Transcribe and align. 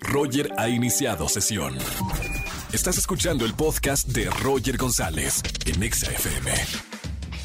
Roger 0.00 0.52
ha 0.56 0.68
iniciado 0.68 1.28
sesión. 1.28 1.76
Estás 2.72 2.98
escuchando 2.98 3.44
el 3.44 3.54
podcast 3.54 4.08
de 4.08 4.30
Roger 4.42 4.76
González 4.76 5.42
en 5.66 5.82
Exa 5.82 6.10
FM. 6.10 6.50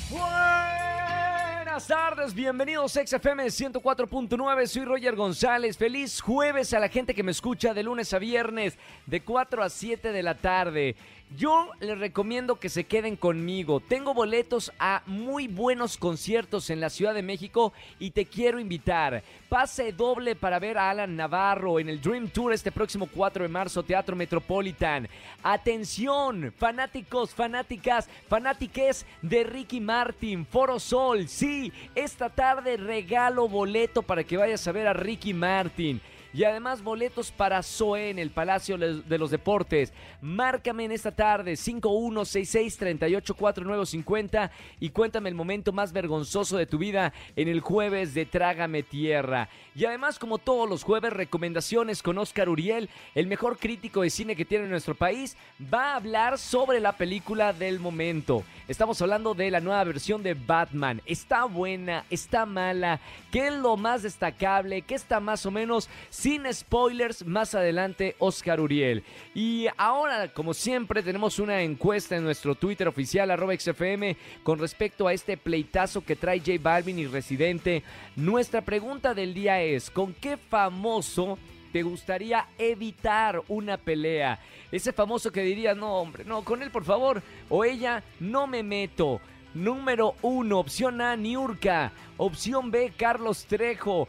Buenas 0.09 1.87
tardes, 1.87 2.33
bienvenidos 2.33 2.95
a 2.97 3.05
XFM 3.05 3.45
104.9, 3.45 4.67
soy 4.67 4.85
Roger 4.85 5.15
González, 5.15 5.77
feliz 5.77 6.21
jueves 6.21 6.73
a 6.73 6.79
la 6.79 6.87
gente 6.87 7.15
que 7.15 7.23
me 7.23 7.31
escucha 7.31 7.74
de 7.74 7.83
lunes 7.83 8.13
a 8.13 8.19
viernes 8.19 8.78
de 9.05 9.23
4 9.23 9.63
a 9.63 9.69
7 9.69 10.12
de 10.12 10.23
la 10.23 10.35
tarde. 10.35 10.96
Yo 11.36 11.72
les 11.79 11.97
recomiendo 11.97 12.60
que 12.60 12.70
se 12.70 12.84
queden 12.84 13.15
conmigo. 13.15 13.79
Tengo 13.79 14.13
boletos 14.13 14.72
a 14.78 15.02
muy 15.08 15.47
buenos 15.47 15.97
conciertos 15.97 16.70
en 16.70 16.80
la 16.80 16.91
Ciudad 16.91 17.16
de 17.16 17.23
México 17.23 17.73
y 17.98 18.12
te 18.12 18.26
quiero 18.26 18.59
invitar. 18.59 19.23
Pase 19.50 19.94
doble 19.94 20.36
para 20.36 20.59
ver 20.59 20.77
a 20.77 20.91
Alan 20.91 21.16
Navarro 21.16 21.80
en 21.80 21.90
el 21.90 22.02
Dream 22.02 22.27
Tour 22.27 22.54
este 22.54 22.72
próximo 22.72 23.08
4 23.12 23.44
de 23.44 23.50
marzo, 23.50 23.82
Teatro 23.82 24.16
Metropolitan. 24.16 25.08
Atención, 25.41 26.54
fanáticos, 26.55 27.34
fanáticas, 27.34 28.08
fanátiques 28.27 29.05
de 29.24 29.44
Ricky 29.44 29.82
Martin, 29.82 30.46
Foro 30.46 30.80
Sol. 30.80 31.27
Sí, 31.27 31.74
esta 31.96 32.30
tarde 32.30 32.77
regalo 32.77 33.48
boleto 33.48 34.04
para 34.04 34.24
que 34.24 34.38
vayas 34.38 34.68
a 34.68 34.72
ver 34.72 34.88
a 34.88 34.94
Ricky 34.94 35.34
Martin. 35.34 36.00
Y 36.34 36.44
además 36.46 36.82
boletos 36.82 37.32
para 37.32 37.62
Zoe 37.62 38.10
en 38.10 38.18
el 38.18 38.32
Palacio 38.32 38.76
de 38.78 39.18
los 39.20 39.30
Deportes. 39.30 39.94
Márcame 40.20 40.86
en 40.86 40.91
esta 40.91 41.12
tarde 41.12 41.54
5166-384950 41.54 44.50
y 44.80 44.90
cuéntame 44.90 45.30
el 45.30 45.36
momento 45.36 45.72
más 45.72 45.94
vergonzoso 45.94 46.58
de 46.58 46.66
tu 46.66 46.80
vida 46.80 47.14
en 47.36 47.50
el 47.50 47.60
jueves 47.60 48.16
de 48.16 48.26
Trágame 48.26 48.82
Tierra. 48.82 49.48
Y 49.76 49.86
además, 49.86 50.18
como 50.18 50.40
todos 50.40 50.68
los 50.68 50.82
jueves, 50.84 51.14
recomendaciones 51.14 52.02
con 52.02 52.18
Oscar 52.18 52.50
Uriel, 52.50 52.90
el 53.13 53.27
mejor 53.27 53.60
crítico 53.60 54.02
de 54.02 54.10
cine 54.10 54.36
que 54.36 54.46
tiene 54.46 54.68
nuestro 54.68 54.96
país, 54.96 55.38
va 55.74 55.91
a 55.91 55.98
hablar 55.98 56.40
sobre 56.40 56.79
la 56.79 56.94
película 56.94 57.54
del 57.54 57.79
momento. 57.79 58.44
Estamos 58.68 59.02
hablando 59.02 59.34
de 59.34 59.50
la 59.52 59.60
nueva 59.60 59.84
versión 59.84 60.24
de 60.24 60.34
Batman. 60.34 61.02
¿Está 61.05 61.44
buena? 61.46 62.05
¿Está 62.10 62.46
mala? 62.46 63.02
¿Qué 63.32 63.48
es 63.48 63.54
lo 63.54 63.76
más 63.77 64.03
destacable? 64.03 64.83
¿Qué 64.83 64.95
está 64.95 65.19
más 65.19 65.45
o 65.45 65.52
menos? 65.52 65.89
Sin 66.23 66.45
spoilers, 66.53 67.25
más 67.25 67.53
adelante 67.53 68.16
Oscar 68.17 68.61
Uriel. 68.61 69.03
Y 69.35 69.67
ahora, 69.75 70.33
como 70.33 70.53
siempre, 70.53 71.03
tenemos 71.03 71.38
una 71.38 71.61
encuesta 71.63 72.16
en 72.16 72.23
nuestro 72.23 72.55
Twitter 72.55 72.88
oficial, 72.88 73.29
arroba 73.29 73.53
XFM, 73.59 74.16
con 74.41 74.57
respecto 74.57 75.05
a 75.05 75.11
este 75.11 75.35
pleitazo 75.35 75.99
que 76.05 76.16
trae 76.16 76.39
J 76.39 76.53
Balvin 76.61 76.97
y 76.97 77.07
Residente. 77.07 77.83
Nuestra 78.16 78.61
pregunta 78.61 79.13
del 79.13 79.33
día 79.33 79.61
es, 79.61 79.89
¿con 79.89 80.13
qué 80.13 80.38
famoso 80.38 81.38
te 81.73 81.83
gustaría 81.83 82.47
evitar 82.57 83.41
una 83.49 83.75
pelea? 83.75 84.39
Ese 84.71 84.94
famoso 84.94 85.29
que 85.29 85.41
diría, 85.41 85.75
no 85.75 85.97
hombre, 85.97 86.23
no, 86.23 86.45
con 86.45 86.63
él 86.63 86.71
por 86.71 86.85
favor, 86.85 87.21
o 87.49 87.66
ella, 87.66 88.01
no 88.21 88.47
me 88.47 88.63
meto. 88.63 89.19
Número 89.53 90.15
1, 90.21 90.57
opción 90.57 90.99
A, 91.01 91.15
Niurka. 91.15 91.91
Opción 92.17 92.71
B, 92.71 92.93
Carlos 92.97 93.45
Trejo. 93.45 94.07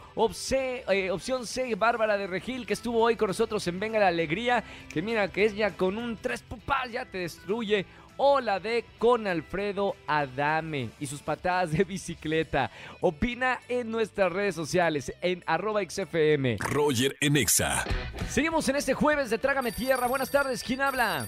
Eh, 0.52 1.10
opción 1.10 1.46
C, 1.46 1.74
Bárbara 1.74 2.16
de 2.16 2.26
Regil, 2.26 2.66
que 2.66 2.72
estuvo 2.72 3.00
hoy 3.00 3.16
con 3.16 3.28
nosotros 3.28 3.66
en 3.66 3.78
Venga 3.78 3.98
la 3.98 4.08
Alegría. 4.08 4.64
Que 4.88 5.02
mira 5.02 5.28
que 5.28 5.44
es 5.44 5.54
ya 5.54 5.76
con 5.76 5.98
un 5.98 6.16
tres 6.16 6.42
pupas 6.42 6.90
ya 6.90 7.04
te 7.04 7.18
destruye. 7.18 7.84
O 8.16 8.40
la 8.40 8.60
D 8.60 8.84
con 8.98 9.26
Alfredo 9.26 9.96
Adame 10.06 10.90
y 11.00 11.06
sus 11.06 11.20
patadas 11.20 11.72
de 11.72 11.82
bicicleta. 11.82 12.70
Opina 13.00 13.58
en 13.68 13.90
nuestras 13.90 14.32
redes 14.32 14.54
sociales 14.54 15.12
en 15.20 15.42
arroba 15.46 15.82
XFM. 15.82 16.58
Roger 16.60 17.16
en 17.20 17.36
Exa. 17.36 17.84
Seguimos 18.30 18.68
en 18.68 18.76
este 18.76 18.94
jueves 18.94 19.30
de 19.30 19.38
Trágame 19.38 19.72
Tierra. 19.72 20.06
Buenas 20.06 20.30
tardes, 20.30 20.62
¿quién 20.62 20.80
habla? 20.80 21.26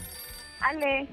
Ale. 0.60 1.08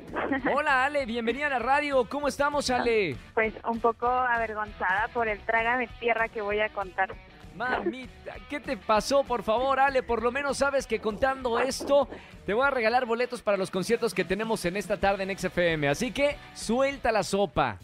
Hola 0.53 0.85
Ale, 0.85 1.05
bienvenida 1.05 1.47
a 1.47 1.49
la 1.49 1.59
radio. 1.59 2.07
¿Cómo 2.09 2.27
estamos 2.27 2.69
Ale? 2.69 3.15
Pues 3.33 3.53
un 3.69 3.79
poco 3.79 4.07
avergonzada 4.07 5.07
por 5.13 5.27
el 5.27 5.39
trágame 5.39 5.87
tierra 5.99 6.27
que 6.29 6.41
voy 6.41 6.59
a 6.59 6.69
contar. 6.69 7.13
Mamita, 7.55 8.35
¿qué 8.49 8.59
te 8.59 8.77
pasó? 8.77 9.23
Por 9.23 9.43
favor, 9.43 9.79
Ale, 9.79 10.01
por 10.01 10.23
lo 10.23 10.31
menos 10.31 10.57
sabes 10.57 10.87
que 10.87 10.99
contando 10.99 11.59
esto, 11.59 12.07
te 12.45 12.53
voy 12.53 12.65
a 12.65 12.71
regalar 12.71 13.05
boletos 13.05 13.41
para 13.43 13.57
los 13.57 13.69
conciertos 13.69 14.13
que 14.13 14.25
tenemos 14.25 14.65
en 14.65 14.75
esta 14.75 14.97
tarde 14.97 15.23
en 15.23 15.37
XFM. 15.37 15.87
Así 15.87 16.11
que 16.11 16.35
suelta 16.55 17.11
la 17.11 17.21
sopa. 17.21 17.77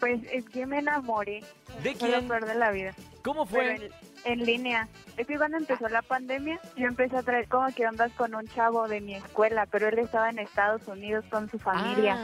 Pues 0.00 0.20
es 0.32 0.44
que 0.46 0.66
me 0.66 0.78
enamoré. 0.78 1.44
¿De 1.82 1.94
quién? 1.94 2.26
Fue 2.26 2.40
de 2.40 2.54
la 2.54 2.70
vida. 2.70 2.94
¿Cómo 3.22 3.46
fue? 3.46 3.76
En, 3.76 3.90
en, 4.24 4.46
línea. 4.46 4.88
Es 5.16 5.26
que 5.26 5.36
cuando 5.36 5.58
empezó 5.58 5.88
la 5.88 6.02
pandemia, 6.02 6.58
yo 6.76 6.86
empecé 6.86 7.18
a 7.18 7.22
traer 7.22 7.46
como 7.48 7.68
que 7.74 7.86
ondas 7.86 8.10
con 8.12 8.34
un 8.34 8.48
chavo 8.48 8.88
de 8.88 9.00
mi 9.00 9.14
escuela, 9.14 9.66
pero 9.66 9.88
él 9.88 9.98
estaba 9.98 10.30
en 10.30 10.38
Estados 10.38 10.88
Unidos 10.88 11.24
con 11.30 11.50
su 11.50 11.58
familia. 11.58 12.16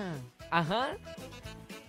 Ah, 0.51 0.61
ajá. 0.61 0.89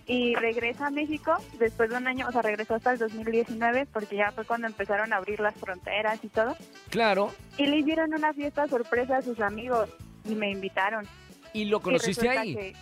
Y 0.06 0.34
regresa 0.36 0.86
a 0.86 0.90
México 0.90 1.36
después 1.58 1.90
de 1.90 1.96
un 1.96 2.06
año, 2.06 2.26
o 2.28 2.32
sea, 2.32 2.40
regresó 2.40 2.76
hasta 2.76 2.92
el 2.92 2.98
2019 2.98 3.86
porque 3.92 4.16
ya 4.16 4.32
fue 4.32 4.46
cuando 4.46 4.66
empezaron 4.66 5.12
a 5.12 5.16
abrir 5.16 5.38
las 5.40 5.54
fronteras 5.54 6.18
y 6.22 6.28
todo. 6.28 6.56
Claro. 6.88 7.30
Y 7.58 7.66
le 7.66 7.78
hicieron 7.78 8.14
una 8.14 8.32
fiesta 8.32 8.66
sorpresa 8.68 9.18
a 9.18 9.22
sus 9.22 9.38
amigos 9.40 9.90
y 10.24 10.34
me 10.34 10.50
invitaron. 10.50 11.06
¿Y 11.52 11.66
lo 11.66 11.80
conociste 11.80 12.28
ahí? 12.28 12.74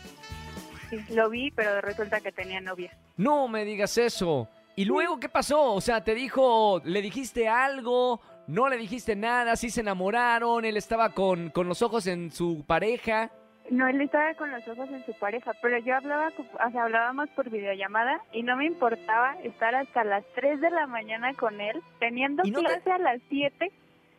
Sí, 0.90 1.04
lo 1.14 1.28
vi, 1.28 1.50
pero 1.50 1.80
resulta 1.80 2.20
que 2.20 2.32
tenía 2.32 2.60
novia. 2.60 2.96
No 3.16 3.48
me 3.48 3.64
digas 3.64 3.98
eso. 3.98 4.48
¿Y 4.76 4.84
luego 4.84 5.18
qué 5.18 5.28
pasó? 5.28 5.72
O 5.72 5.80
sea, 5.80 6.04
te 6.04 6.14
dijo, 6.14 6.82
le 6.84 7.00
dijiste 7.00 7.48
algo, 7.48 8.20
no 8.46 8.68
le 8.68 8.76
dijiste 8.76 9.16
nada, 9.16 9.56
sí 9.56 9.70
se 9.70 9.80
enamoraron, 9.80 10.64
él 10.64 10.76
estaba 10.76 11.14
con, 11.14 11.50
con 11.50 11.68
los 11.68 11.82
ojos 11.82 12.06
en 12.06 12.30
su 12.30 12.64
pareja. 12.66 13.30
No, 13.70 13.88
él 13.88 14.00
estaba 14.00 14.34
con 14.34 14.52
los 14.52 14.66
ojos 14.68 14.88
en 14.90 15.04
su 15.04 15.12
pareja, 15.14 15.52
pero 15.60 15.78
yo 15.78 15.96
hablaba, 15.96 16.28
o 16.38 16.70
sea, 16.70 16.84
hablábamos 16.84 17.28
por 17.30 17.50
videollamada 17.50 18.20
y 18.32 18.42
no 18.42 18.56
me 18.56 18.66
importaba 18.66 19.34
estar 19.42 19.74
hasta 19.74 20.04
las 20.04 20.24
3 20.34 20.60
de 20.60 20.70
la 20.70 20.86
mañana 20.86 21.34
con 21.34 21.60
él, 21.60 21.82
teniendo 21.98 22.44
clase 22.44 22.90
a 22.92 22.98
las 22.98 23.20
7. 23.28 23.72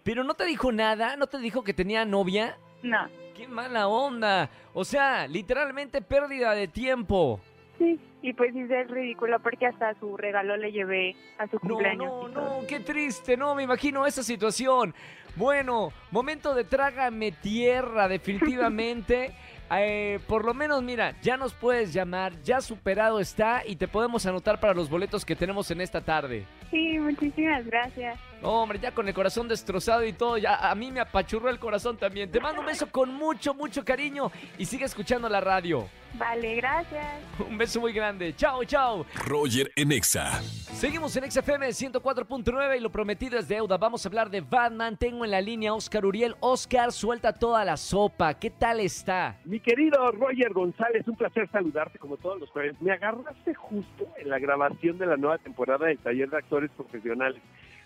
¿Pero 0.04 0.24
no 0.24 0.34
te 0.34 0.46
dijo 0.46 0.72
nada? 0.72 1.16
¿No 1.16 1.28
te 1.28 1.38
dijo 1.38 1.64
que 1.64 1.74
tenía 1.74 2.04
novia? 2.04 2.58
No. 2.84 3.08
¡Qué 3.38 3.48
mala 3.48 3.88
onda! 3.88 4.50
O 4.74 4.84
sea, 4.84 5.28
literalmente 5.28 6.02
pérdida 6.02 6.54
de 6.54 6.68
tiempo. 6.68 7.40
Sí, 7.78 8.00
y 8.24 8.34
pues 8.34 8.56
hice 8.56 8.82
el 8.82 8.90
ridículo 8.90 9.40
porque 9.40 9.68
hasta 9.68 9.94
su 10.00 10.18
regalo 10.18 10.58
le 10.58 10.72
llevé 10.72 11.16
a 11.38 11.48
su 11.48 11.60
cumpleaños. 11.60 12.08
No, 12.08 12.28
no, 12.30 12.62
no, 12.62 12.68
qué 12.68 12.80
triste, 12.80 13.38
no, 13.38 13.54
me 13.54 13.62
imagino 13.62 14.08
esa 14.08 14.24
situación. 14.24 14.96
Bueno, 15.36 15.94
momento 16.10 16.56
de 16.56 16.64
trágame 16.64 17.32
tierra, 17.32 18.08
definitivamente. 18.08 19.34
Eh, 19.70 20.22
por 20.28 20.46
lo 20.46 20.54
menos, 20.54 20.82
mira, 20.82 21.14
ya 21.22 21.36
nos 21.36 21.54
puedes 21.54 21.92
llamar, 21.92 22.42
ya 22.42 22.62
superado 22.62 23.20
está 23.20 23.64
y 23.66 23.76
te 23.76 23.90
podemos 23.90 24.26
anotar 24.26 24.62
para 24.62 24.74
los 24.74 24.90
boletos 24.90 25.26
que 25.26 25.36
tenemos 25.36 25.70
en 25.72 25.82
esta 25.82 26.00
tarde. 26.00 26.46
Sí, 26.72 27.00
muchísimas 27.00 27.66
gracias. 27.66 28.20
hombre, 28.42 28.80
ya 28.80 28.92
con 28.92 29.08
el 29.08 29.14
corazón 29.14 29.48
destrozado 29.48 30.06
y 30.06 30.14
todo, 30.14 30.38
ya 30.38 30.70
a 30.70 30.76
mí 30.76 30.92
me 30.92 31.00
apachurró 31.00 31.50
el 31.50 31.60
corazón 31.60 31.98
también. 31.98 32.32
Te 32.32 32.40
mando 32.40 32.62
un 32.62 32.68
beso 32.68 32.88
con 32.92 33.14
mucho, 33.14 33.54
mucho 33.54 33.86
cariño 33.86 34.32
y 34.58 34.66
sigue 34.66 34.86
escuchando 34.86 35.30
la 35.30 35.40
radio. 35.40 35.88
Vale, 36.14 36.56
gracias. 36.56 37.06
Un 37.50 37.58
beso 37.58 37.80
muy 37.80 37.94
grande. 37.94 38.34
Chao, 38.36 38.64
chao. 38.64 39.06
Roger 39.26 39.72
en 39.76 39.92
Exa. 39.92 40.42
Seguimos 40.42 41.16
en 41.18 41.30
XFM 41.30 41.68
104.9 41.68 42.78
y 42.78 42.80
lo 42.80 42.90
prometido 42.90 43.38
es 43.38 43.48
deuda. 43.48 43.78
Vamos 43.78 44.06
a 44.06 44.10
hablar 44.10 44.30
de 44.30 44.42
Batman. 44.42 44.98
Tengo 44.98 45.26
en 45.26 45.32
la 45.32 45.42
línea 45.42 45.74
Oscar 45.74 46.06
Uriel. 46.06 46.36
Oscar, 46.40 46.92
suelta 46.92 47.34
toda 47.34 47.64
la 47.66 47.78
sopa. 47.78 48.34
¿Qué 48.34 48.50
tal 48.50 48.80
está? 48.80 49.38
Mi 49.46 49.60
querido 49.60 50.12
Roger 50.12 50.54
González, 50.54 51.08
un 51.08 51.16
placer 51.16 51.50
saludarte 51.52 52.00
como 52.00 52.18
todos 52.18 52.40
los 52.40 52.50
jueves. 52.50 52.76
Me 52.82 52.92
agarraste 52.92 53.54
justo 53.54 54.08
en 54.18 54.30
la 54.30 54.40
grabación 54.40 54.98
de 54.98 55.06
la 55.06 55.18
nueva 55.18 55.38
temporada 55.38 55.88
del 55.88 55.98
Taller 56.00 56.30
de 56.30 56.38
Actores 56.38 56.57
Profesionales. 56.76 57.42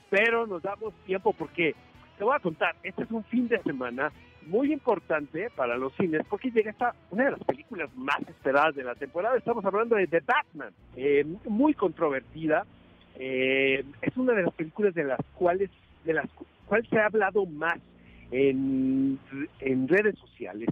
Pero 0.09 0.47
nos 0.47 0.61
damos 0.61 0.93
tiempo 1.05 1.33
porque 1.33 1.75
te 2.17 2.23
voy 2.23 2.35
a 2.35 2.39
contar, 2.39 2.75
este 2.83 3.03
es 3.03 3.11
un 3.11 3.23
fin 3.25 3.47
de 3.47 3.61
semana 3.63 4.11
muy 4.47 4.73
importante 4.73 5.49
para 5.55 5.77
los 5.77 5.93
cines 5.95 6.21
porque 6.29 6.51
llega 6.51 6.71
esta 6.71 6.95
una 7.11 7.25
de 7.25 7.31
las 7.31 7.43
películas 7.43 7.89
más 7.95 8.19
esperadas 8.27 8.75
de 8.75 8.83
la 8.83 8.95
temporada. 8.95 9.37
Estamos 9.37 9.63
hablando 9.65 9.95
de 9.95 10.07
The 10.07 10.21
Batman, 10.21 10.73
eh, 10.95 11.25
muy 11.47 11.73
controvertida. 11.73 12.65
Eh, 13.15 13.83
es 14.01 14.17
una 14.17 14.33
de 14.33 14.43
las 14.43 14.53
películas 14.53 14.93
de 14.93 15.03
las 15.03 15.19
cuales 15.35 15.69
de 16.05 16.13
las 16.13 16.27
cuales 16.65 16.89
se 16.89 16.97
ha 16.97 17.05
hablado 17.05 17.45
más 17.45 17.79
en, 18.31 19.19
en 19.59 19.87
redes 19.87 20.17
sociales. 20.17 20.69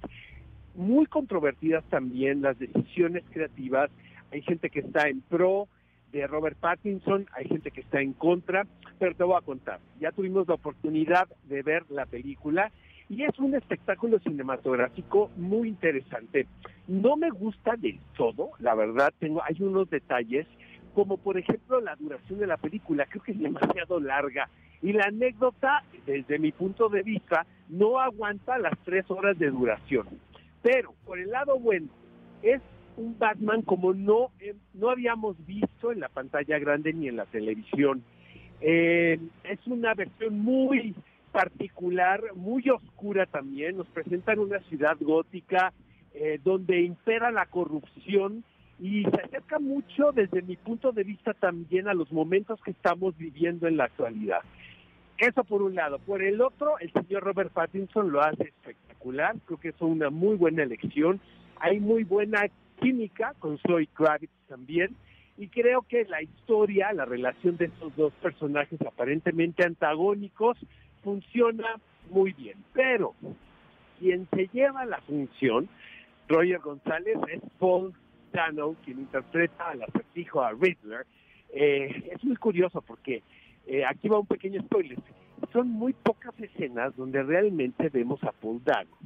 Muy 0.75 1.05
controvertidas 1.05 1.83
también 1.85 2.41
las 2.41 2.57
decisiones 2.57 3.23
creativas. 3.31 3.91
Hay 4.31 4.41
gente 4.41 4.69
que 4.69 4.79
está 4.79 5.07
en 5.07 5.21
pro 5.21 5.67
de 6.11 6.27
Robert 6.27 6.57
Pattinson, 6.57 7.27
hay 7.33 7.47
gente 7.47 7.71
que 7.71 7.81
está 7.81 8.01
en 8.01 8.13
contra, 8.13 8.65
pero 8.97 9.15
te 9.15 9.23
voy 9.23 9.37
a 9.37 9.45
contar. 9.45 9.79
Ya 9.99 10.11
tuvimos 10.11 10.47
la 10.47 10.55
oportunidad 10.55 11.27
de 11.45 11.61
ver 11.61 11.85
la 11.89 12.05
película 12.05 12.71
y 13.09 13.23
es 13.23 13.37
un 13.39 13.55
espectáculo 13.55 14.19
cinematográfico 14.19 15.31
muy 15.35 15.69
interesante. 15.69 16.47
No 16.87 17.17
me 17.17 17.29
gusta 17.29 17.75
del 17.75 17.99
todo, 18.15 18.51
la 18.59 18.75
verdad, 18.75 19.13
tengo 19.19 19.41
hay 19.43 19.55
unos 19.61 19.89
detalles 19.89 20.47
como 20.93 21.17
por 21.17 21.37
ejemplo 21.37 21.79
la 21.81 21.95
duración 21.95 22.39
de 22.39 22.47
la 22.47 22.57
película, 22.57 23.05
creo 23.05 23.23
que 23.23 23.31
es 23.31 23.39
demasiado 23.39 23.99
larga 23.99 24.49
Y 24.81 24.93
la 24.93 25.05
anécdota, 25.07 25.83
desde 26.05 26.39
mi 26.39 26.51
punto 26.51 26.89
de 26.89 27.03
vista, 27.03 27.45
no 27.67 27.99
aguanta 27.99 28.57
las 28.57 28.77
tres 28.85 29.09
horas 29.09 29.37
de 29.37 29.49
duración. 29.49 30.07
Pero, 30.61 30.93
por 31.05 31.19
el 31.19 31.29
lado 31.29 31.59
bueno, 31.59 31.87
es 32.41 32.61
un 32.99 33.17
Batman 33.17 33.61
como 33.61 33.93
no, 33.93 34.31
eh, 34.39 34.55
no 34.73 34.89
habíamos 34.89 35.37
visto 35.45 35.91
en 35.91 36.01
la 36.01 36.09
pantalla 36.09 36.59
grande 36.59 36.93
ni 36.93 37.07
en 37.07 37.15
la 37.15 37.25
televisión. 37.25 38.03
Eh, 38.61 39.17
es 39.45 39.67
una 39.67 39.93
versión 39.93 40.39
muy 40.39 40.93
particular, 41.31 42.21
muy 42.35 42.69
oscura 42.69 43.25
también. 43.25 43.77
Nos 43.77 43.87
presentan 43.87 44.39
una 44.39 44.59
ciudad 44.61 44.97
gótica 44.99 45.71
eh, 46.13 46.39
donde 46.43 46.81
impera 46.81 47.31
la 47.31 47.45
corrupción 47.45 48.43
y 48.79 49.03
se 49.03 49.21
acerca 49.21 49.59
mucho 49.59 50.11
desde 50.11 50.41
mi 50.41 50.57
punto 50.57 50.91
de 50.91 51.03
vista 51.03 51.33
también 51.33 51.87
a 51.87 51.93
los 51.93 52.11
momentos 52.11 52.59
que 52.61 52.71
estamos 52.71 53.17
viviendo 53.17 53.67
en 53.67 53.77
la 53.77 53.85
actualidad. 53.85 54.41
Eso 55.17 55.43
por 55.43 55.61
un 55.61 55.75
lado. 55.75 55.99
Por 55.99 56.21
el 56.21 56.41
otro, 56.41 56.79
el 56.79 56.91
señor 56.91 57.23
Robert 57.23 57.51
Pattinson 57.51 58.11
lo 58.11 58.21
hace 58.21 58.43
espectacular. 58.43 59.35
Creo 59.45 59.59
que 59.59 59.69
es 59.69 59.81
una 59.81 60.09
muy 60.09 60.35
buena 60.35 60.63
elección. 60.63 61.19
Hay 61.59 61.79
muy 61.79 62.03
buena 62.05 62.45
química 62.79 63.33
con 63.39 63.57
Zoe 63.59 63.87
Kravitz 63.87 64.31
también. 64.47 64.95
Y 65.37 65.47
creo 65.47 65.83
que 65.83 66.03
la 66.05 66.21
historia, 66.21 66.91
la 66.91 67.05
relación 67.05 67.55
de 67.57 67.65
estos 67.65 67.95
dos 67.95 68.13
personajes 68.21 68.79
aparentemente 68.81 69.65
antagónicos, 69.65 70.57
funciona 71.01 71.75
muy 72.09 72.33
bien. 72.33 72.57
Pero 72.73 73.13
quien 73.99 74.27
se 74.33 74.47
lleva 74.47 74.85
la 74.85 74.99
función, 75.01 75.69
Roger 76.27 76.59
González, 76.59 77.17
es 77.31 77.41
Paul 77.57 77.93
Dano, 78.33 78.75
quien 78.83 78.99
interpreta 78.99 79.69
al 79.69 79.83
acertijo 79.83 80.41
a 80.41 80.51
Riddler. 80.51 81.05
Eh, 81.51 82.11
es 82.11 82.23
muy 82.23 82.35
curioso 82.35 82.81
porque 82.81 83.23
eh, 83.65 83.85
aquí 83.85 84.07
va 84.07 84.19
un 84.19 84.27
pequeño 84.27 84.61
spoiler. 84.61 84.97
Son 85.53 85.69
muy 85.69 85.93
pocas 85.93 86.37
escenas 86.39 86.95
donde 86.95 87.23
realmente 87.23 87.89
vemos 87.89 88.23
a 88.23 88.31
Paul 88.31 88.61
Dano, 88.63 88.97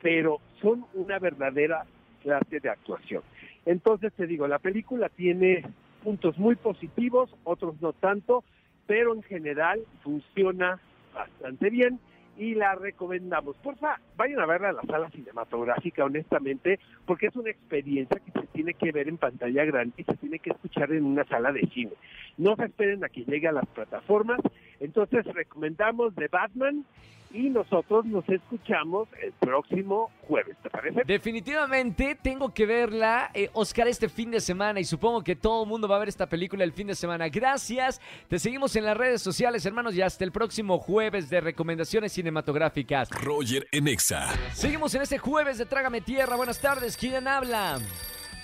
pero 0.00 0.40
son 0.60 0.86
una 0.94 1.18
verdadera 1.18 1.86
clase 2.26 2.58
de 2.58 2.68
actuación. 2.68 3.22
Entonces 3.64 4.12
te 4.14 4.26
digo, 4.26 4.48
la 4.48 4.58
película 4.58 5.08
tiene 5.08 5.64
puntos 6.02 6.36
muy 6.38 6.56
positivos, 6.56 7.30
otros 7.44 7.80
no 7.80 7.92
tanto, 7.92 8.42
pero 8.86 9.14
en 9.14 9.22
general 9.22 9.80
funciona 10.02 10.80
bastante 11.14 11.70
bien 11.70 12.00
y 12.36 12.54
la 12.54 12.74
recomendamos. 12.74 13.56
Porfa, 13.58 14.00
vayan 14.16 14.40
a 14.40 14.46
verla 14.46 14.70
a 14.70 14.72
la 14.72 14.82
sala 14.82 15.08
cinematográfica, 15.10 16.04
honestamente, 16.04 16.80
porque 17.06 17.28
es 17.28 17.36
una 17.36 17.50
experiencia 17.50 18.20
que 18.20 18.32
se 18.32 18.46
tiene 18.48 18.74
que 18.74 18.92
ver 18.92 19.08
en 19.08 19.18
pantalla 19.18 19.64
grande 19.64 19.94
y 19.96 20.04
se 20.04 20.16
tiene 20.16 20.40
que 20.40 20.50
escuchar 20.50 20.92
en 20.92 21.04
una 21.04 21.24
sala 21.24 21.52
de 21.52 21.66
cine. 21.72 21.92
No 22.36 22.56
se 22.56 22.64
esperen 22.64 23.04
a 23.04 23.08
que 23.08 23.24
llegue 23.24 23.48
a 23.48 23.52
las 23.52 23.66
plataformas. 23.66 24.40
Entonces, 24.80 25.24
recomendamos 25.26 26.14
The 26.14 26.28
Batman 26.28 26.84
y 27.30 27.50
nosotros 27.50 28.06
nos 28.06 28.26
escuchamos 28.28 29.08
el 29.22 29.32
próximo 29.32 30.10
jueves, 30.26 30.56
¿te 30.62 30.70
parece? 30.70 31.02
Definitivamente 31.04 32.16
tengo 32.22 32.54
que 32.54 32.66
verla, 32.66 33.30
eh, 33.34 33.50
Oscar, 33.52 33.88
este 33.88 34.08
fin 34.08 34.30
de 34.30 34.40
semana 34.40 34.80
y 34.80 34.84
supongo 34.84 35.22
que 35.22 35.36
todo 35.36 35.64
el 35.64 35.68
mundo 35.68 35.88
va 35.88 35.96
a 35.96 35.98
ver 35.98 36.08
esta 36.08 36.28
película 36.28 36.64
el 36.64 36.72
fin 36.72 36.86
de 36.86 36.94
semana. 36.94 37.28
Gracias, 37.28 38.00
te 38.28 38.38
seguimos 38.38 38.74
en 38.76 38.84
las 38.84 38.96
redes 38.96 39.22
sociales, 39.22 39.66
hermanos, 39.66 39.94
y 39.94 40.02
hasta 40.02 40.24
el 40.24 40.32
próximo 40.32 40.78
jueves 40.78 41.28
de 41.28 41.40
recomendaciones 41.40 42.12
cinematográficas. 42.12 43.10
Roger 43.10 43.66
Enexa. 43.72 44.28
Seguimos 44.52 44.94
en 44.94 45.02
este 45.02 45.18
jueves 45.18 45.58
de 45.58 45.66
Trágame 45.66 46.00
Tierra. 46.00 46.36
Buenas 46.36 46.60
tardes, 46.60 46.96
¿quién 46.96 47.26
habla? 47.26 47.78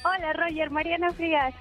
Hola, 0.04 0.32
Roger, 0.32 0.70
Mariana 0.70 1.12
Frías. 1.12 1.54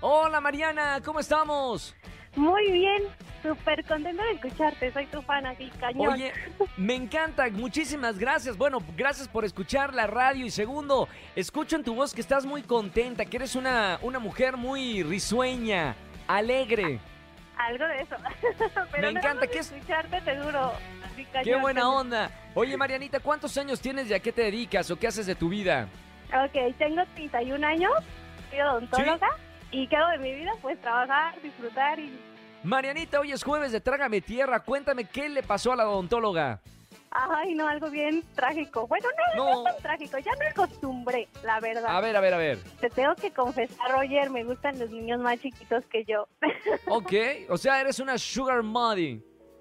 Hola, 0.00 0.40
Mariana, 0.40 1.00
¿cómo 1.04 1.20
estamos? 1.20 1.94
Muy 2.34 2.72
bien, 2.72 3.02
súper 3.42 3.84
contenta 3.84 4.22
de 4.24 4.32
escucharte, 4.32 4.92
soy 4.92 5.06
tu 5.06 5.20
fan 5.22 5.46
aquí, 5.46 5.70
cañón. 5.78 6.14
Oye, 6.14 6.32
me 6.76 6.94
encanta, 6.94 7.48
muchísimas 7.50 8.18
gracias. 8.18 8.56
Bueno, 8.56 8.78
gracias 8.96 9.28
por 9.28 9.44
escuchar 9.44 9.94
la 9.94 10.06
radio. 10.06 10.46
Y 10.46 10.50
segundo, 10.50 11.08
escucho 11.34 11.76
en 11.76 11.84
tu 11.84 11.94
voz 11.94 12.14
que 12.14 12.20
estás 12.20 12.46
muy 12.46 12.62
contenta, 12.62 13.24
que 13.24 13.36
eres 13.36 13.56
una, 13.56 13.98
una 14.02 14.18
mujer 14.18 14.56
muy 14.56 15.02
risueña, 15.02 15.96
alegre. 16.26 17.00
Algo 17.58 17.86
de 17.86 18.00
eso. 18.00 18.16
Pero 18.92 19.12
Me 19.12 19.18
encanta, 19.18 19.46
¿qué 19.46 19.58
es? 19.58 19.70
escucharte, 19.72 20.20
te. 20.20 20.30
Así, 20.30 21.24
cañón, 21.26 21.44
Qué 21.44 21.54
buena 21.56 21.88
onda. 21.88 22.30
Oye, 22.54 22.76
Marianita, 22.76 23.20
¿cuántos 23.20 23.56
años 23.58 23.80
tienes 23.80 24.08
y 24.10 24.14
a 24.14 24.20
qué 24.20 24.32
te 24.32 24.42
dedicas 24.42 24.90
o 24.90 24.98
qué 24.98 25.06
haces 25.06 25.26
de 25.26 25.34
tu 25.34 25.48
vida? 25.48 25.88
Ok, 26.32 26.76
tengo 26.78 27.02
31 27.14 27.66
años, 27.66 27.92
soy 28.50 28.60
odontóloga 28.60 29.28
y 29.70 29.86
¿qué 29.86 29.96
hago 29.96 30.10
de 30.12 30.18
mi 30.18 30.34
vida? 30.34 30.52
Pues 30.60 30.80
trabajar, 30.80 31.40
disfrutar 31.42 31.98
y... 31.98 32.18
Marianita, 32.64 33.20
hoy 33.20 33.32
es 33.32 33.42
jueves 33.42 33.72
de 33.72 33.80
Trágame 33.80 34.20
Tierra. 34.20 34.60
Cuéntame 34.60 35.04
qué 35.04 35.28
le 35.28 35.42
pasó 35.42 35.72
a 35.72 35.76
la 35.76 35.88
odontóloga. 35.88 36.60
Ay, 37.10 37.54
no, 37.54 37.68
algo 37.68 37.90
bien 37.90 38.22
trágico. 38.34 38.86
Bueno, 38.86 39.06
no, 39.36 39.44
no, 39.44 39.50
No. 39.62 39.68
es 39.68 39.74
tan 39.74 39.82
trágico, 39.82 40.18
ya 40.18 40.32
me 40.38 40.46
acostumbré, 40.46 41.28
la 41.44 41.60
verdad. 41.60 41.84
A 41.94 42.00
ver, 42.00 42.16
a 42.16 42.20
ver, 42.20 42.32
a 42.34 42.38
ver. 42.38 42.58
Te 42.80 42.88
tengo 42.88 43.14
que 43.16 43.30
confesar, 43.32 43.90
Roger, 43.90 44.30
me 44.30 44.44
gustan 44.44 44.78
los 44.78 44.90
niños 44.90 45.20
más 45.20 45.38
chiquitos 45.40 45.84
que 45.86 46.04
yo. 46.04 46.26
Ok, 46.88 47.12
o 47.50 47.58
sea, 47.58 47.80
eres 47.80 47.98
una 47.98 48.16
sugar 48.16 48.62
muddy. 48.62 49.20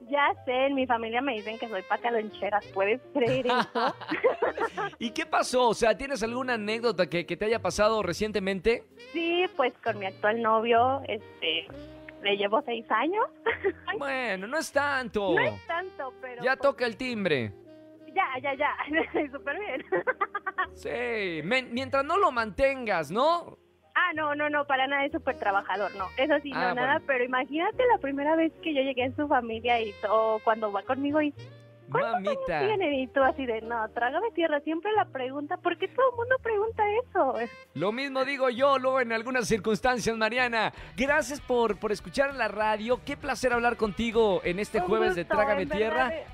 ya 0.10 0.34
sé, 0.46 0.68
en 0.68 0.76
mi 0.76 0.86
familia 0.86 1.22
me 1.22 1.34
dicen 1.34 1.58
que 1.60 1.68
soy 1.68 1.82
pataloncheras, 1.84 2.66
¿puedes 2.68 3.02
creer 3.14 3.48
eso? 3.48 3.96
¿Y 5.00 5.12
qué 5.12 5.26
pasó? 5.26 5.70
O 5.70 5.74
sea, 5.74 5.98
¿tienes 5.98 6.22
alguna 6.24 6.54
anécdota 6.54 7.08
que, 7.10 7.26
que 7.26 7.36
te 7.36 7.46
haya 7.46 7.60
pasado 7.62 8.02
recientemente? 8.04 8.84
sí, 9.12 9.44
pues 9.58 9.74
con 9.84 10.00
mi 10.00 10.06
actual 10.06 10.42
novio, 10.42 11.02
este, 11.08 11.68
le 12.22 12.38
llevo 12.38 12.62
seis 12.64 12.86
años. 12.90 13.26
Bueno, 13.98 14.48
no 14.48 14.58
es 14.58 14.72
tanto. 14.72 15.34
No 15.36 15.42
es 15.42 15.68
tanto, 15.68 16.14
pero... 16.22 16.42
Ya 16.44 16.56
pues, 16.56 16.62
toca 16.62 16.86
el 16.86 16.98
timbre. 16.98 17.52
Ya, 18.14 18.28
ya, 18.42 18.54
ya, 18.56 18.76
súper 19.32 19.60
bien. 19.60 19.86
Sí, 20.74 21.42
men- 21.44 21.74
mientras 21.74 22.04
no 22.06 22.18
lo 22.18 22.32
mantengas, 22.32 23.12
¿no? 23.12 23.58
Ah, 23.94 24.14
no, 24.16 24.34
no, 24.36 24.50
no, 24.50 24.66
para 24.66 24.88
nada 24.88 25.06
es 25.06 25.12
súper 25.12 25.36
trabajador, 25.38 25.94
no. 25.96 26.06
Eso 26.18 26.34
sí, 26.42 26.52
no, 26.52 26.60
Ah, 26.60 26.74
nada, 26.74 26.94
bueno. 26.94 27.06
pero 27.08 27.24
imagínate 27.26 27.84
la 27.92 27.98
primera 27.98 28.36
vez 28.38 28.54
que 28.64 28.74
yo 28.74 28.82
llegué 28.82 29.04
en 29.04 29.16
su 29.16 29.28
familia 29.28 29.82
y 29.82 29.92
todo, 30.02 30.40
cuando 30.44 30.72
va 30.72 30.82
conmigo 30.84 31.22
y 31.22 31.34
Mamita. 32.00 32.62
vienen 32.64 32.94
y 32.94 33.08
tú 33.08 33.22
así 33.24 33.46
de, 33.46 33.62
no, 33.62 33.88
trágame 33.90 34.32
tierra, 34.32 34.60
siempre 34.62 34.92
la 34.94 35.06
pregunta, 35.06 35.58
¿por 35.58 35.78
qué 35.78 35.88
todo 35.88 36.10
el 36.12 36.16
mundo 36.16 36.36
pregunta 36.42 36.84
eso? 37.04 37.36
Lo 37.74 37.92
mismo 37.92 38.26
digo 38.26 38.50
yo 38.50 38.78
luego 38.80 39.02
en 39.02 39.12
algunas 39.12 39.48
circunstancias, 39.48 40.16
Mariana. 40.16 40.74
Gracias 40.96 41.42
por, 41.42 41.78
por 41.80 41.92
escuchar 41.92 42.34
la 42.36 42.48
radio. 42.48 43.00
Qué 43.06 43.18
placer 43.18 43.54
hablar 43.54 43.78
contigo 43.78 44.42
en 44.44 44.60
este 44.60 44.80
Un 44.80 44.86
jueves 44.86 45.16
de 45.16 45.26
Trágame 45.26 45.66
Tierra. 45.66 46.10
verdad, 46.10 46.14
eh, 46.14 46.26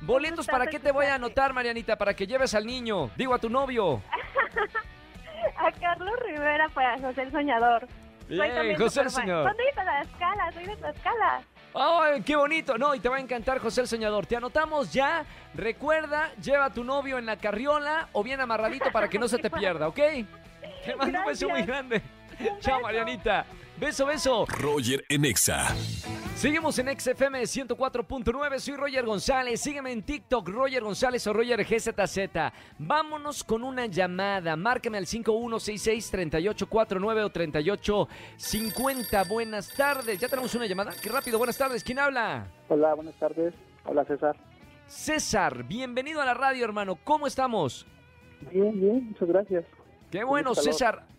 Boletos 0.00 0.46
para 0.46 0.66
qué 0.66 0.78
te 0.78 0.92
voy 0.92 1.06
a 1.06 1.14
anotar, 1.14 1.52
Marianita, 1.52 1.96
para 1.96 2.14
que 2.14 2.26
lleves 2.26 2.54
al 2.54 2.66
niño. 2.66 3.10
Digo 3.16 3.34
a 3.34 3.38
tu 3.38 3.48
novio. 3.48 4.02
A 5.58 5.70
Carlos 5.70 6.18
Rivera 6.26 6.68
para 6.70 6.98
José 6.98 7.22
el 7.22 7.30
Soñador. 7.30 7.86
Bien, 8.28 8.76
José 8.76 9.02
el 9.02 9.10
superfan. 9.10 9.10
Señor. 9.10 9.42
¿Cuándo 9.44 9.62
ibas 9.62 9.78
a 9.78 10.02
Tlaxcala? 10.02 10.52
Soy 10.52 10.66
de 10.66 10.76
Tlaxcala. 10.76 11.42
¡Ay, 11.78 12.22
qué 12.22 12.34
bonito! 12.36 12.78
No, 12.78 12.94
y 12.94 13.00
te 13.00 13.08
va 13.08 13.16
a 13.16 13.20
encantar 13.20 13.58
José 13.58 13.82
el 13.82 13.88
Soñador. 13.88 14.24
Te 14.26 14.36
anotamos 14.36 14.92
ya. 14.92 15.24
Recuerda, 15.54 16.32
lleva 16.42 16.66
a 16.66 16.72
tu 16.72 16.82
novio 16.84 17.18
en 17.18 17.26
la 17.26 17.36
carriola 17.36 18.08
o 18.12 18.24
bien 18.24 18.40
amarradito 18.40 18.90
para 18.90 19.08
que 19.08 19.18
no 19.18 19.28
se 19.28 19.38
te 19.38 19.50
pierda, 19.50 19.88
¿ok? 19.88 19.96
Te 20.84 20.96
mando 20.96 21.18
un 21.18 21.24
beso 21.26 21.48
muy 21.48 21.62
Gracias. 21.62 21.66
grande. 21.66 22.02
Un 22.40 22.60
Chao. 22.60 22.80
Marianita. 22.80 23.44
Beso, 23.76 24.06
beso. 24.06 24.46
Roger 24.46 25.04
Enexa. 25.08 25.74
Seguimos 26.36 26.78
en 26.78 26.86
XFM 26.88 27.40
104.9, 27.40 28.58
soy 28.58 28.76
Roger 28.76 29.06
González, 29.06 29.58
sígueme 29.58 29.90
en 29.90 30.02
TikTok, 30.02 30.46
Roger 30.50 30.82
González 30.82 31.26
o 31.26 31.32
Roger 31.32 31.64
GZZ. 31.64 32.52
Vámonos 32.78 33.42
con 33.42 33.62
una 33.62 33.86
llamada, 33.86 34.54
márcame 34.54 34.98
al 34.98 35.06
5166-3849 35.06 37.24
o 37.24 37.30
3850. 37.30 39.24
Buenas 39.24 39.74
tardes, 39.74 40.20
ya 40.20 40.28
tenemos 40.28 40.54
una 40.54 40.66
llamada, 40.66 40.92
qué 41.02 41.08
rápido, 41.08 41.38
buenas 41.38 41.56
tardes, 41.56 41.82
¿quién 41.82 41.98
habla? 41.98 42.46
Hola, 42.68 42.92
buenas 42.92 43.14
tardes. 43.14 43.54
Hola, 43.86 44.04
César. 44.04 44.36
César, 44.86 45.64
bienvenido 45.64 46.20
a 46.20 46.26
la 46.26 46.34
radio, 46.34 46.66
hermano, 46.66 46.98
¿cómo 47.02 47.26
estamos? 47.26 47.86
Bien, 48.52 48.78
bien, 48.78 49.06
muchas 49.06 49.26
gracias. 49.26 49.64
Qué 50.10 50.22
bueno. 50.22 50.54
César. 50.54 51.15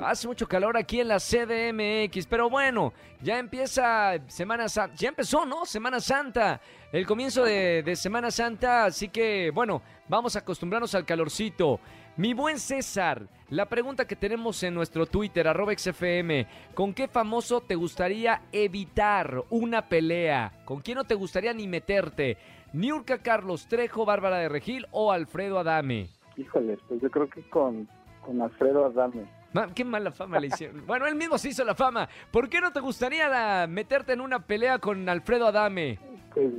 Hace 0.00 0.28
mucho 0.28 0.46
calor 0.46 0.76
aquí 0.76 1.00
en 1.00 1.08
la 1.08 1.18
CDMX, 1.18 2.26
pero 2.28 2.48
bueno, 2.48 2.92
ya 3.20 3.40
empieza 3.40 4.16
Semana 4.28 4.68
Santa, 4.68 4.94
ya 4.94 5.08
empezó, 5.08 5.44
¿no? 5.44 5.66
Semana 5.66 5.98
Santa, 5.98 6.60
el 6.92 7.04
comienzo 7.04 7.42
de, 7.42 7.96
Semana 7.96 8.30
Santa, 8.30 8.84
así 8.84 9.08
que 9.08 9.50
bueno, 9.50 9.82
vamos 10.08 10.36
a 10.36 10.38
acostumbrarnos 10.38 10.94
al 10.94 11.04
calorcito. 11.04 11.80
Mi 12.16 12.32
buen 12.32 12.60
César, 12.60 13.26
la 13.50 13.66
pregunta 13.66 14.06
que 14.06 14.14
tenemos 14.14 14.62
en 14.62 14.74
nuestro 14.74 15.04
Twitter, 15.04 15.48
arroba 15.48 15.76
XFM, 15.76 16.46
¿con 16.74 16.94
qué 16.94 17.08
famoso 17.08 17.60
te 17.60 17.74
gustaría 17.74 18.42
evitar 18.52 19.42
una 19.50 19.88
pelea? 19.88 20.52
¿Con 20.64 20.80
quién 20.80 20.98
no 20.98 21.04
te 21.04 21.16
gustaría 21.16 21.52
ni 21.52 21.66
meterte? 21.66 22.36
¿Niurka 22.72 23.18
Carlos 23.18 23.66
Trejo, 23.66 24.04
Bárbara 24.04 24.38
de 24.38 24.48
Regil 24.48 24.86
o 24.92 25.10
Alfredo 25.10 25.58
Adame? 25.58 26.08
Híjole, 26.36 26.78
pues 26.86 27.00
yo 27.00 27.10
creo 27.10 27.28
que 27.28 27.42
con, 27.50 27.88
con 28.24 28.40
Alfredo 28.40 28.84
Adame. 28.86 29.37
Qué 29.74 29.84
mala 29.84 30.10
fama 30.12 30.38
le 30.38 30.48
hicieron. 30.48 30.86
Bueno, 30.86 31.06
él 31.06 31.14
mismo 31.14 31.38
se 31.38 31.48
hizo 31.48 31.64
la 31.64 31.74
fama. 31.74 32.08
¿Por 32.30 32.48
qué 32.48 32.60
no 32.60 32.70
te 32.72 32.80
gustaría 32.80 33.28
la- 33.28 33.66
meterte 33.66 34.12
en 34.12 34.20
una 34.20 34.40
pelea 34.40 34.78
con 34.78 35.08
Alfredo 35.08 35.46
Adame? 35.46 35.98
Pues 36.34 36.52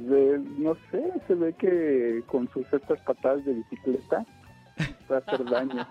no 0.57 0.75
sé, 0.91 1.03
se 1.27 1.35
ve 1.35 1.53
que 1.53 2.23
con 2.27 2.49
sus 2.51 2.65
estas 2.73 2.99
patadas 3.01 3.45
de 3.45 3.53
bicicleta 3.53 4.25
va 5.09 5.17
a 5.17 5.19
hacer 5.19 5.45
daño. 5.45 5.87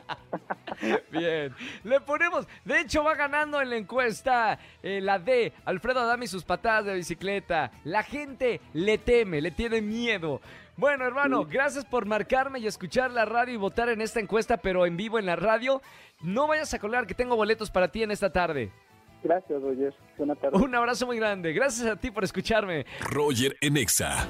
Bien, 1.12 1.55
le 1.85 2.00
ponemos, 2.00 2.47
de 2.64 2.81
hecho 2.81 3.02
va 3.05 3.14
ganando 3.14 3.61
en 3.61 3.71
la 3.71 3.76
encuesta 3.76 4.59
eh, 4.83 5.00
la 5.00 5.19
D, 5.19 5.52
Alfredo 5.64 6.00
Adami 6.00 6.26
sus 6.26 6.45
patadas 6.45 6.87
de 6.87 6.95
bicicleta. 6.95 7.71
La 7.85 8.02
gente 8.02 8.61
le 8.75 8.99
teme, 8.99 9.40
le 9.40 9.50
tiene 9.52 9.81
miedo. 9.81 10.40
Bueno, 10.78 11.04
hermano, 11.04 11.44
gracias 11.44 11.85
por 11.85 12.06
marcarme 12.06 12.61
y 12.61 12.68
escuchar 12.68 13.11
la 13.11 13.25
radio 13.25 13.52
y 13.52 13.56
votar 13.56 13.88
en 13.88 14.00
esta 14.00 14.20
encuesta, 14.20 14.58
pero 14.58 14.87
en 14.87 14.97
vivo 14.97 15.18
en 15.18 15.26
la 15.26 15.35
radio. 15.35 15.82
No 16.23 16.47
vayas 16.47 16.73
a 16.73 16.78
colar 16.78 17.04
que 17.04 17.14
tengo 17.14 17.35
boletos 17.35 17.68
para 17.68 17.88
ti 17.88 18.04
en 18.04 18.12
esta 18.12 18.32
tarde. 18.32 18.70
Gracias, 19.25 19.61
Roger. 19.61 19.92
Buenas 20.16 20.38
tardes. 20.38 20.62
Un 20.62 20.73
abrazo 20.76 21.04
muy 21.04 21.16
grande. 21.16 21.52
Gracias 21.52 21.85
a 21.85 21.97
ti 21.97 22.12
por 22.12 22.23
escucharme. 22.23 22.87
Roger 23.11 23.56
Enexa. 23.61 24.28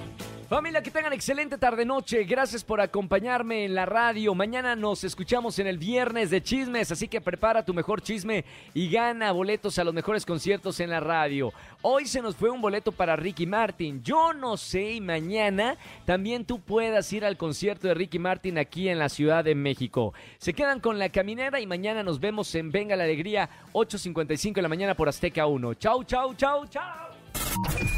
Familia, 0.49 0.81
que 0.81 0.91
tengan 0.91 1.13
excelente 1.13 1.59
tarde-noche. 1.59 2.25
Gracias 2.25 2.65
por 2.65 2.81
acompañarme 2.81 3.67
en 3.67 3.75
la 3.75 3.85
radio. 3.85 4.35
Mañana 4.35 4.75
nos 4.75 5.05
escuchamos 5.05 5.59
en 5.59 5.67
el 5.67 5.77
viernes 5.77 6.31
de 6.31 6.43
chismes, 6.43 6.91
así 6.91 7.07
que 7.07 7.21
prepara 7.21 7.67
tu 7.67 7.75
mejor 7.75 8.01
chisme 8.01 8.47
y 8.73 8.89
gana 8.89 9.31
boletos 9.33 9.79
a 9.79 9.85
los 9.85 9.93
mejores 9.93 10.25
conciertos 10.25 10.81
en 10.81 10.89
la 10.89 11.01
radio. 11.01 11.53
Hoy 11.83 12.07
se 12.07 12.23
nos 12.23 12.35
fue 12.35 12.49
un 12.49 12.63
boleto 12.63 12.93
para 12.93 13.15
Ricky 13.15 13.47
Martin. 13.47 14.03
Yo 14.03 14.33
no 14.33 14.57
sé, 14.57 14.93
y 14.93 15.03
mañana 15.03 15.77
también 16.07 16.47
tú 16.47 16.61
puedas 16.61 17.13
ir 17.13 17.27
al 17.27 17.37
concierto 17.37 17.87
de 17.87 17.93
Ricky 17.93 18.19
Martin 18.19 18.57
aquí 18.57 18.89
en 18.89 18.99
la 18.99 19.11
Ciudad 19.11 19.45
de 19.45 19.55
México. 19.55 20.15
Se 20.39 20.55
quedan 20.55 20.81
con 20.81 20.99
la 20.99 21.11
caminera 21.11 21.61
y 21.61 21.67
mañana 21.67 22.03
nos 22.03 22.21
vemos 22.21 22.55
en 22.55 22.73
Venga 22.73 22.97
la 22.97 23.05
Alegría, 23.05 23.51
8.55 23.75 24.55
de 24.55 24.63
la 24.63 24.69
mañana 24.69 24.95
por 24.95 25.11
Azteca 25.11 25.45
1. 25.45 25.75
Chau, 25.75 26.05
chau, 26.05 26.33
chau, 26.33 26.67
chau. 26.69 27.98